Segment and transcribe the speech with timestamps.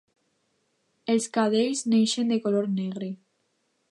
[1.15, 3.13] Els cadells neixen de color negre.